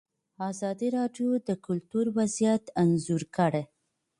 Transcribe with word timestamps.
ازادي 0.49 0.87
راډیو 0.97 1.29
د 1.47 1.49
کلتور 1.65 2.05
وضعیت 2.17 2.63
انځور 2.81 3.23
کړی. 3.35 3.63